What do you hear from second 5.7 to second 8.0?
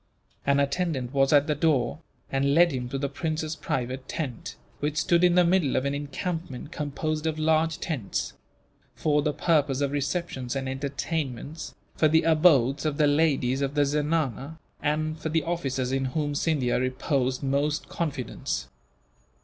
of an encampment composed of large